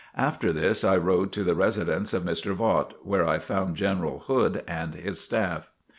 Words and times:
After 0.17 0.51
this 0.51 0.83
I 0.83 0.97
rode 0.97 1.31
to 1.33 1.43
the 1.43 1.53
residence 1.53 2.11
of 2.11 2.23
Mr. 2.23 2.55
Vaught, 2.57 2.93
where 3.03 3.23
I 3.27 3.37
found 3.37 3.75
General 3.77 4.17
Hood 4.17 4.63
and 4.67 4.95
his 4.95 5.21
staff. 5.21 5.71